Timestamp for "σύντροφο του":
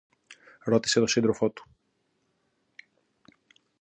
1.07-1.69